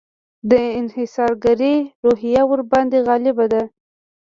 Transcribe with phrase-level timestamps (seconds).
[0.49, 3.63] د انحصارګري روحیه ورباندې غالبه ده.